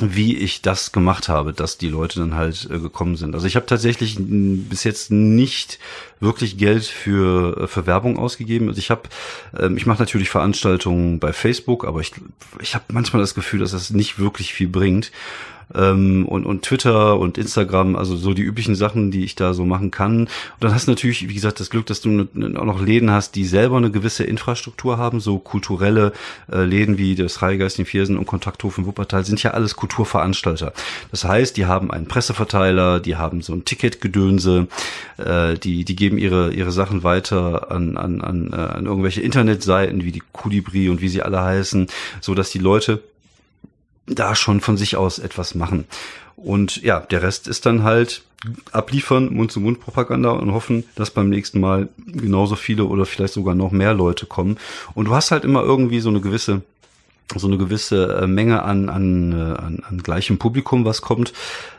[0.00, 3.34] wie ich das gemacht habe, dass die Leute dann halt äh, gekommen sind.
[3.34, 5.78] Also ich habe tatsächlich bis jetzt nicht
[6.20, 8.68] wirklich Geld für äh, für Werbung ausgegeben.
[8.68, 9.02] Also ich habe,
[9.58, 12.12] ähm, ich mache natürlich Veranstaltungen bei Facebook, aber ich
[12.60, 15.12] ich habe manchmal das Gefühl, dass das nicht wirklich viel bringt
[15.74, 19.64] ähm, und, und Twitter und Instagram, also so die üblichen Sachen, die ich da so
[19.64, 20.20] machen kann.
[20.20, 20.28] Und
[20.60, 23.44] dann hast du natürlich, wie gesagt, das Glück, dass du auch noch Läden hast, die
[23.44, 26.12] selber eine gewisse Infrastruktur haben, so kulturelle
[26.50, 30.72] äh, Läden wie das Freigeist in Viersen und Kontakthof in Wuppertal sind ja alles Kulturveranstalter.
[31.10, 34.68] Das heißt, die haben einen Presseverteiler, die haben so ein Ticketgedönse,
[35.18, 40.04] äh, die, die geben ihre, ihre Sachen weiter an, an, an, äh, an irgendwelche Internetseiten
[40.04, 41.88] wie die Kudibri und wie sie alle heißen,
[42.20, 43.02] so dass die Leute
[44.06, 45.86] da schon von sich aus etwas machen.
[46.36, 48.22] Und ja, der Rest ist dann halt
[48.70, 53.94] abliefern, Mund-zu-Mund-Propaganda und hoffen, dass beim nächsten Mal genauso viele oder vielleicht sogar noch mehr
[53.94, 54.58] Leute kommen.
[54.94, 56.62] Und du hast halt immer irgendwie so eine gewisse
[57.34, 61.32] so eine gewisse äh, Menge an, an, äh, an, an gleichem Publikum, was kommt.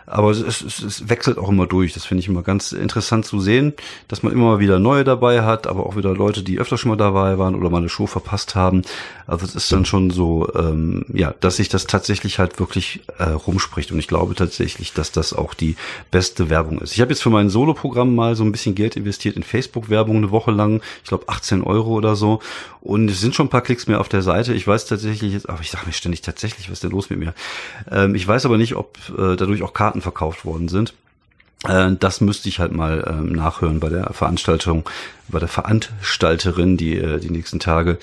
[0.09, 1.93] Aber es, es, es wechselt auch immer durch.
[1.93, 3.73] Das finde ich immer ganz interessant zu sehen,
[4.07, 6.95] dass man immer wieder neue dabei hat, aber auch wieder Leute, die öfter schon mal
[6.95, 8.83] dabei waren oder mal eine Show verpasst haben.
[9.27, 13.23] Also es ist dann schon so, ähm, ja, dass sich das tatsächlich halt wirklich äh,
[13.23, 13.91] rumspricht.
[13.91, 15.75] Und ich glaube tatsächlich, dass das auch die
[16.09, 16.93] beste Werbung ist.
[16.93, 20.31] Ich habe jetzt für mein Solo-Programm mal so ein bisschen Geld investiert in Facebook-Werbung eine
[20.31, 20.81] Woche lang.
[21.03, 22.39] Ich glaube 18 Euro oder so.
[22.79, 24.53] Und es sind schon ein paar Klicks mehr auf der Seite.
[24.53, 27.19] Ich weiß tatsächlich jetzt, aber ich sage mir ständig tatsächlich, was ist denn los mit
[27.19, 27.33] mir?
[27.89, 30.93] Ähm, ich weiß aber nicht, ob äh, dadurch auch Karten verkauft worden sind.
[31.67, 34.87] Äh, das müsste ich halt mal ähm, nachhören bei der Veranstaltung,
[35.27, 37.97] bei der Veranstalterin die, äh, die nächsten Tage.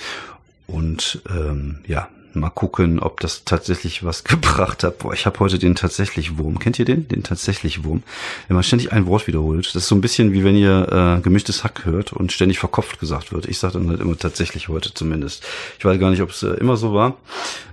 [0.67, 4.99] Und ähm, ja, Mal gucken, ob das tatsächlich was gebracht hat.
[4.99, 6.59] Boah, ich habe heute den tatsächlich Wurm.
[6.59, 7.07] Kennt ihr den?
[7.09, 8.03] Den tatsächlich Wurm.
[8.49, 9.67] Wenn man ständig ein Wort wiederholt.
[9.67, 12.99] Das ist so ein bisschen wie wenn ihr äh, gemischtes Hack hört und ständig verkopft
[12.99, 13.47] gesagt wird.
[13.47, 15.45] Ich sage dann halt immer tatsächlich heute zumindest.
[15.79, 17.17] Ich weiß gar nicht, ob es äh, immer so war.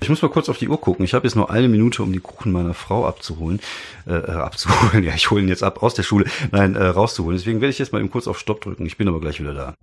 [0.02, 1.06] Ich muss mal kurz auf die Uhr gucken.
[1.06, 3.60] Ich habe jetzt nur eine Minute, um die Kuchen meiner Frau abzuholen.
[4.08, 5.04] Äh, äh abzuholen.
[5.12, 6.26] Ja, ich hole ihn jetzt ab aus der Schule.
[6.52, 7.38] Nein, äh, rauszuholen.
[7.38, 8.86] Deswegen werde ich jetzt mal eben kurz auf Stopp drücken.
[8.86, 9.74] Ich bin aber gleich wieder da.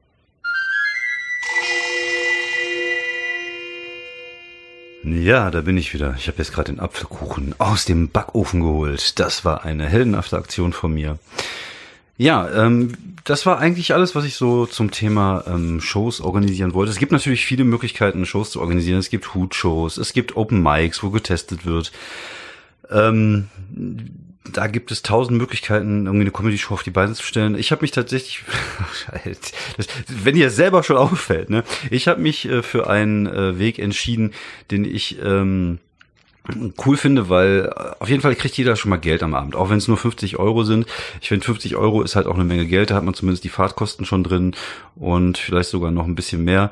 [5.05, 6.15] Ja, da bin ich wieder.
[6.19, 9.19] Ich habe jetzt gerade den Apfelkuchen aus dem Backofen geholt.
[9.21, 11.19] Das war eine heldenhafte Aktion von mir.
[12.17, 16.91] Ja, ähm, das war eigentlich alles, was ich so zum Thema ähm, Shows organisieren wollte.
[16.91, 18.99] Es gibt natürlich viele Möglichkeiten, Shows zu organisieren.
[18.99, 21.93] Es gibt Hoot-Shows, es gibt Open Mics, wo getestet wird.
[22.91, 23.49] Ähm,
[24.53, 27.57] da gibt es tausend Möglichkeiten, irgendwie eine Comedy-Show auf die Beine zu stellen.
[27.57, 28.45] Ich habe mich tatsächlich,
[30.09, 34.33] wenn ihr selber schon auffällt, ne, ich habe mich äh, für einen äh, Weg entschieden,
[34.71, 35.79] den ich ähm,
[36.85, 39.71] cool finde, weil äh, auf jeden Fall kriegt jeder schon mal Geld am Abend, auch
[39.71, 40.87] wenn es nur 50 Euro sind.
[41.21, 43.49] Ich finde 50 Euro ist halt auch eine Menge Geld, da hat man zumindest die
[43.51, 44.55] Fahrtkosten schon drin
[44.97, 46.71] und vielleicht sogar noch ein bisschen mehr.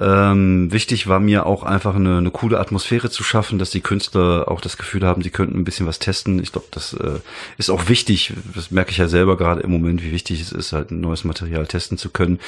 [0.00, 4.48] Ähm, wichtig war mir auch einfach eine, eine coole Atmosphäre zu schaffen, dass die Künstler
[4.48, 6.42] auch das Gefühl haben, sie könnten ein bisschen was testen.
[6.42, 7.20] Ich glaube, das äh,
[7.56, 8.32] ist auch wichtig.
[8.54, 11.24] Das merke ich ja selber gerade im Moment, wie wichtig es ist, halt ein neues
[11.24, 12.38] Material testen zu können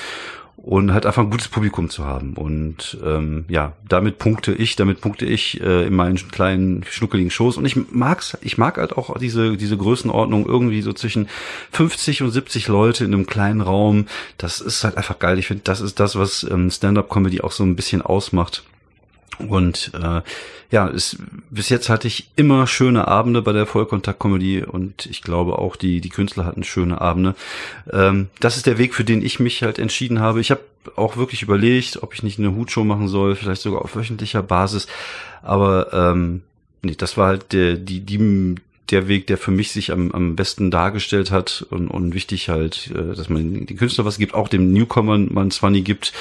[0.62, 2.35] und halt einfach ein gutes Publikum zu haben.
[2.35, 7.57] Und ähm, ja, damit punkte ich, damit punkte ich äh, in meinen kleinen schnuckeligen Shows.
[7.57, 11.29] Und ich mag's, ich mag halt auch diese diese Größenordnung irgendwie so zwischen
[11.73, 14.07] 50 und 70 Leute in einem kleinen Raum.
[14.37, 15.38] Das ist halt einfach geil.
[15.38, 18.62] Ich finde, das ist das, was ähm, Stand-up-Comedy auch so ein bisschen ausmacht.
[19.48, 20.22] Und äh,
[20.70, 21.16] ja, es,
[21.50, 26.00] bis jetzt hatte ich immer schöne Abende bei der Vollkontakt-Comedy und ich glaube auch die,
[26.00, 27.35] die Künstler hatten schöne Abende.
[27.92, 30.40] Ähm, das ist der Weg, für den ich mich halt entschieden habe.
[30.40, 30.62] Ich habe
[30.96, 34.87] auch wirklich überlegt, ob ich nicht eine Hutshow machen soll, vielleicht sogar auf wöchentlicher Basis.
[35.42, 36.42] Aber ähm,
[36.83, 38.57] nee, das war halt der, die, die,
[38.90, 42.90] der Weg, der für mich sich am, am besten dargestellt hat und, und wichtig halt,
[42.95, 46.12] äh, dass man den Künstler was gibt, auch dem Newcomer man zwar nie gibt,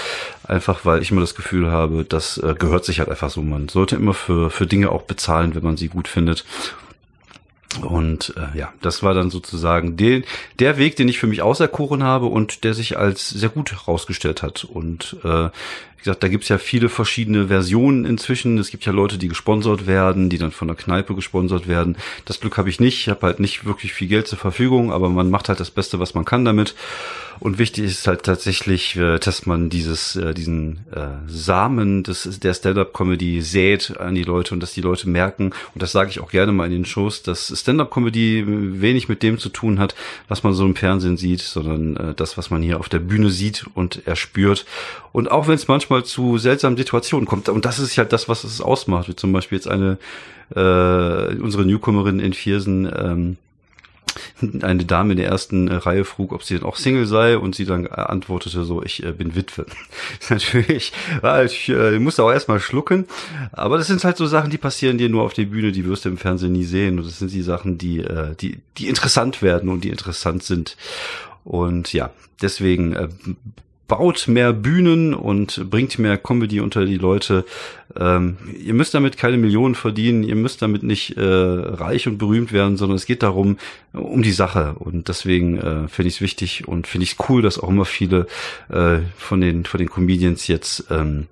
[0.44, 3.42] einfach weil ich immer das Gefühl habe, das äh, gehört sich halt einfach so.
[3.42, 6.46] Man sollte immer für, für Dinge auch bezahlen, wenn man sie gut findet.
[7.82, 10.24] Und äh, ja, das war dann sozusagen den,
[10.58, 14.42] der Weg, den ich für mich auserkoren habe und der sich als sehr gut herausgestellt
[14.42, 14.64] hat.
[14.64, 15.50] Und äh,
[16.00, 18.58] wie gesagt, da gibt's ja viele verschiedene Versionen inzwischen.
[18.58, 21.98] Es gibt ja Leute, die gesponsert werden, die dann von der Kneipe gesponsert werden.
[22.24, 23.00] Das Glück habe ich nicht.
[23.00, 26.00] Ich habe halt nicht wirklich viel Geld zur Verfügung, aber man macht halt das Beste,
[26.00, 26.74] was man kann damit.
[27.40, 32.54] Und wichtig ist halt tatsächlich, äh, dass man dieses, äh, diesen äh, Samen des, der
[32.54, 36.32] Stand-up-Comedy sät an die Leute und dass die Leute merken, und das sage ich auch
[36.32, 38.44] gerne mal in den Shows, dass Stand-up-Comedy
[38.82, 39.96] wenig mit dem zu tun hat,
[40.28, 43.66] was man so im Fernsehen sieht, sondern das, was man hier auf der Bühne sieht
[43.74, 44.66] und erspürt.
[45.12, 48.44] Und auch wenn es manchmal zu seltsamen Situationen kommt, und das ist halt das, was
[48.44, 49.98] es ausmacht, wie zum Beispiel jetzt eine
[50.56, 53.38] äh, unsere Newcomerin in Viersen, ähm,
[54.64, 57.38] eine Dame in der ersten äh, Reihe frug, ob sie denn auch Single sei.
[57.38, 59.66] Und sie dann antwortete so, ich äh, bin Witwe.
[60.30, 63.06] Natürlich, ja, ich äh, musste auch erstmal schlucken,
[63.52, 66.06] aber das sind halt so Sachen, die passieren dir nur auf der Bühne, die wirst
[66.06, 67.00] du im Fernsehen nie sehen.
[67.00, 70.78] Und das sind die Sachen, die, äh, die, die interessant werden und die interessant sind.
[71.44, 73.10] Und ja, deswegen äh,
[73.90, 77.44] baut mehr Bühnen und bringt mehr Comedy unter die Leute.
[78.00, 82.54] Ähm, ihr müsst damit keine Millionen verdienen, ihr müsst damit nicht äh, reich und berühmt
[82.54, 83.58] werden, sondern es geht darum,
[83.92, 84.76] um die Sache.
[84.80, 87.86] Und deswegen äh, finde ich es wichtig und finde ich es cool, dass auch immer
[87.86, 88.28] viele
[88.70, 91.28] äh, von den von den Comedians jetzt ähm,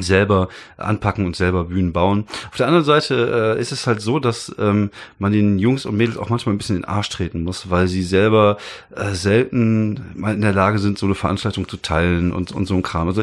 [0.00, 2.26] selber anpacken und selber Bühnen bauen.
[2.50, 5.96] Auf der anderen Seite äh, ist es halt so, dass ähm, man den Jungs und
[5.96, 8.58] Mädels auch manchmal ein bisschen in den Arsch treten muss, weil sie selber
[8.94, 12.74] äh, selten mal in der Lage sind, so eine Veranstaltung zu teilen und, und so
[12.74, 13.08] ein Kram.
[13.08, 13.22] Also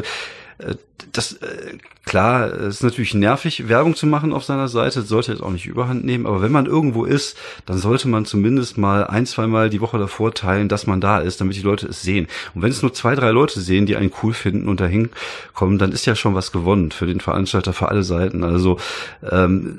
[0.58, 0.74] äh,
[1.12, 5.42] das äh, klar, es ist natürlich nervig, Werbung zu machen auf seiner Seite, sollte jetzt
[5.42, 9.26] auch nicht überhand nehmen, aber wenn man irgendwo ist, dann sollte man zumindest mal ein,
[9.26, 12.28] zwei Mal die Woche davor teilen, dass man da ist, damit die Leute es sehen.
[12.54, 15.10] Und wenn es nur zwei, drei Leute sehen, die einen cool finden und dahin
[15.54, 18.44] kommen, dann ist ja schon was gewonnen für den Veranstalter, für alle Seiten.
[18.44, 18.78] Also
[19.28, 19.78] ähm,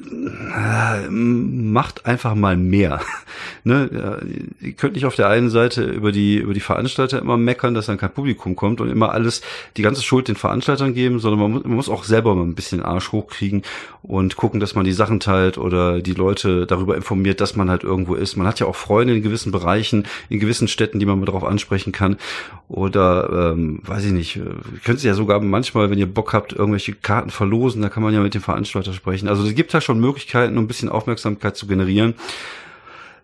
[0.55, 3.01] äh, macht einfach mal mehr.
[3.63, 4.19] ne?
[4.61, 7.85] Ihr könnt nicht auf der einen Seite über die, über die Veranstalter immer meckern, dass
[7.85, 9.41] dann kein Publikum kommt und immer alles,
[9.77, 12.55] die ganze Schuld den Veranstaltern geben, sondern man muss, man muss auch selber mal ein
[12.55, 13.63] bisschen Arsch hochkriegen
[14.03, 17.83] und gucken, dass man die Sachen teilt oder die Leute darüber informiert, dass man halt
[17.83, 18.35] irgendwo ist.
[18.35, 21.43] Man hat ja auch Freunde in gewissen Bereichen, in gewissen Städten, die man mal darauf
[21.43, 22.17] ansprechen kann.
[22.67, 24.39] Oder ähm, weiß ich nicht,
[24.83, 28.13] könnt ihr ja sogar manchmal, wenn ihr Bock habt, irgendwelche Karten verlosen, da kann man
[28.13, 29.27] ja mit dem Veranstalter sprechen.
[29.27, 32.15] Also es gibt da schon Möglichkeiten, um ein bisschen Aufmerksamkeit zu generieren.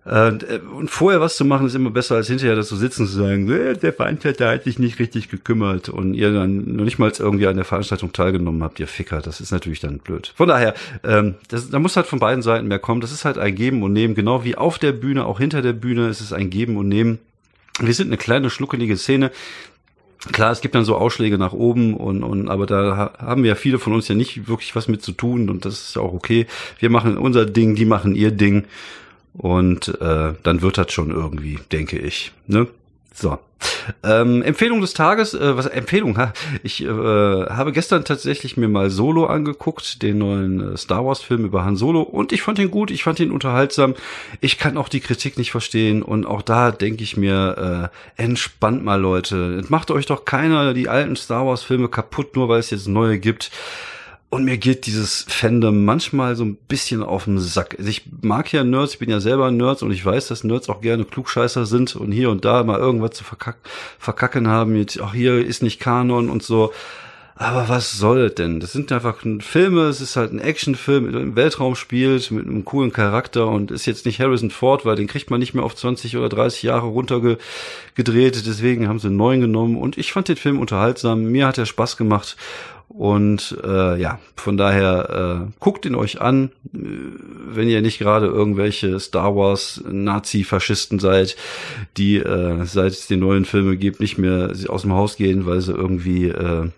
[0.04, 0.32] Äh,
[0.76, 3.50] und vorher was zu machen ist immer besser als hinterher das zu sitzen zu sagen,
[3.52, 7.46] äh, der Veranstalter hat sich nicht richtig gekümmert und ihr dann noch nicht mal irgendwie
[7.46, 9.22] an der Veranstaltung teilgenommen habt, ihr Ficker.
[9.22, 10.34] Das ist natürlich dann blöd.
[10.36, 13.02] Von daher, ähm, das, da muss halt von beiden Seiten mehr kommen.
[13.02, 15.74] Das ist halt ein Geben und Nehmen, genau wie auf der Bühne, auch hinter der
[15.74, 17.20] Bühne ist es ein Geben und Nehmen.
[17.80, 19.32] Wir sind eine kleine schluckelige Szene.
[20.32, 23.80] Klar, es gibt dann so Ausschläge nach oben und, und aber da haben ja viele
[23.80, 26.46] von uns ja nicht wirklich was mit zu tun und das ist ja auch okay.
[26.80, 28.66] Wir machen unser Ding, die machen ihr Ding
[29.34, 32.32] und äh, dann wird das schon irgendwie, denke ich.
[32.48, 32.68] Ne?
[33.14, 33.40] So.
[34.04, 36.18] Ähm, Empfehlung des Tages, äh, was Empfehlung?
[36.18, 36.34] Ha?
[36.64, 41.46] Ich äh, habe gestern tatsächlich mir mal Solo angeguckt, den neuen äh, Star Wars Film
[41.46, 43.96] über Han Solo und ich fand ihn gut, ich fand ihn unterhaltsam.
[44.40, 48.84] Ich kann auch die Kritik nicht verstehen und auch da denke ich mir, äh, entspannt
[48.84, 52.72] mal Leute, macht euch doch keiner die alten Star Wars Filme kaputt, nur weil es
[52.72, 53.52] jetzt neue gibt.
[54.32, 57.76] Und mir geht dieses Fandom manchmal so ein bisschen auf den Sack.
[57.78, 60.70] Also ich mag ja Nerds, ich bin ja selber Nerds und ich weiß, dass Nerds
[60.70, 63.58] auch gerne Klugscheißer sind und hier und da mal irgendwas zu verkack
[64.00, 64.78] verkacken haben.
[64.78, 66.72] Jetzt, auch hier ist nicht Kanon und so.
[67.42, 68.60] Aber was soll denn?
[68.60, 72.66] Das sind einfach Filme, es ist halt ein Actionfilm, der im Weltraum spielt, mit einem
[72.66, 75.76] coolen Charakter und ist jetzt nicht Harrison Ford, weil den kriegt man nicht mehr auf
[75.76, 78.46] 20 oder 30 Jahre runtergedreht.
[78.46, 81.24] Deswegen haben sie einen neuen genommen und ich fand den Film unterhaltsam.
[81.24, 82.38] Mir hat er Spaß gemacht
[82.90, 86.78] und äh, ja, von daher äh, guckt ihn euch an, äh,
[87.48, 91.36] wenn ihr nicht gerade irgendwelche Star Wars Nazi-Faschisten seid,
[91.98, 95.62] die äh, seit es die neuen Filme gibt nicht mehr aus dem Haus gehen, weil
[95.62, 96.70] sie irgendwie äh,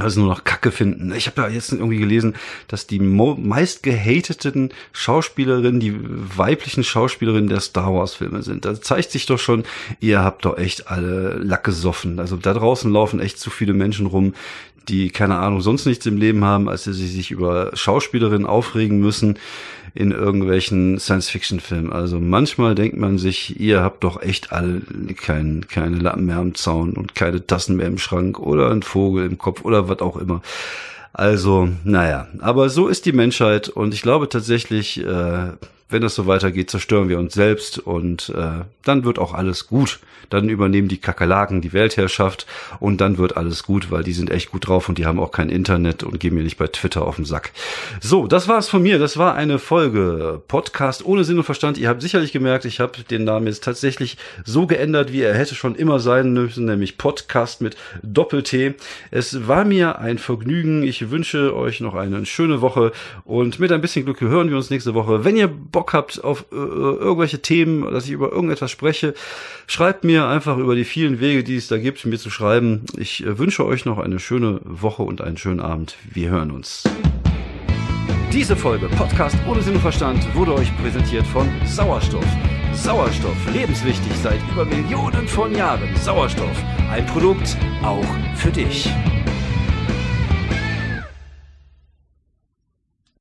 [0.00, 1.12] also nur noch Kacke finden.
[1.14, 2.34] Ich habe ja jetzt irgendwie gelesen,
[2.68, 5.94] dass die meist gehateten Schauspielerinnen, die
[6.36, 8.64] weiblichen Schauspielerinnen der Star Wars Filme sind.
[8.64, 9.64] Da zeigt sich doch schon,
[10.00, 12.20] ihr habt doch echt alle Lack gesoffen.
[12.20, 14.34] Also da draußen laufen echt zu viele Menschen rum,
[14.88, 19.38] die keine Ahnung sonst nichts im Leben haben, als sie sich über Schauspielerinnen aufregen müssen
[19.96, 21.92] in irgendwelchen Science-Fiction-Filmen.
[21.92, 24.82] Also manchmal denkt man sich, ihr habt doch echt alle
[25.16, 29.24] kein, keine Lappen mehr am Zaun und keine Tassen mehr im Schrank oder ein Vogel
[29.24, 30.42] im Kopf oder was auch immer.
[31.14, 35.52] Also, naja, aber so ist die Menschheit und ich glaube tatsächlich, äh,
[35.88, 40.00] wenn das so weitergeht, zerstören wir uns selbst und äh, dann wird auch alles gut.
[40.30, 42.46] Dann übernehmen die Kakerlaken die Weltherrschaft
[42.80, 45.30] und dann wird alles gut, weil die sind echt gut drauf und die haben auch
[45.30, 47.52] kein Internet und gehen mir nicht bei Twitter auf den Sack.
[48.00, 48.98] So, das war's von mir.
[48.98, 51.78] Das war eine Folge Podcast ohne Sinn und Verstand.
[51.78, 55.54] Ihr habt sicherlich gemerkt, ich habe den Namen jetzt tatsächlich so geändert, wie er hätte
[55.54, 58.74] schon immer sein müssen, nämlich Podcast mit Doppel-T.
[59.12, 60.82] Es war mir ein Vergnügen.
[60.82, 62.90] Ich wünsche euch noch eine schöne Woche
[63.24, 65.24] und mit ein bisschen Glück hören wir uns nächste Woche.
[65.24, 69.12] Wenn ihr Bock habt auf äh, irgendwelche Themen, dass ich über irgendetwas spreche,
[69.66, 72.86] schreibt mir einfach über die vielen Wege, die es da gibt, mir zu schreiben.
[72.96, 75.98] Ich äh, wünsche euch noch eine schöne Woche und einen schönen Abend.
[76.10, 76.84] Wir hören uns.
[78.32, 82.24] Diese Folge Podcast ohne Sinn und Verstand wurde euch präsentiert von Sauerstoff.
[82.72, 85.94] Sauerstoff, lebenswichtig seit über Millionen von Jahren.
[85.96, 86.56] Sauerstoff,
[86.90, 88.88] ein Produkt auch für dich.